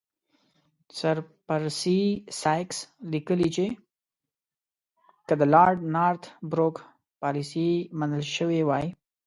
[0.99, 1.15] سر
[1.47, 2.01] پرسي
[2.41, 2.77] سایکس
[3.11, 3.65] لیکي چې
[5.27, 6.75] که د لارډ نارت بروک
[7.21, 8.85] پالیسي منل شوې وای.